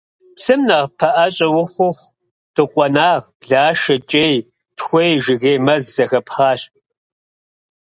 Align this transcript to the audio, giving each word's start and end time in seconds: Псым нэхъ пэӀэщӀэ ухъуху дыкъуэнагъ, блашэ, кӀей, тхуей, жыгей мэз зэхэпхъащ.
Псым 0.35 0.61
нэхъ 0.67 0.87
пэӀэщӀэ 0.97 1.47
ухъуху 1.61 2.09
дыкъуэнагъ, 2.53 3.25
блашэ, 3.39 3.95
кӀей, 4.09 4.35
тхуей, 4.77 5.13
жыгей 5.23 5.57
мэз 5.65 5.83
зэхэпхъащ. 5.95 6.61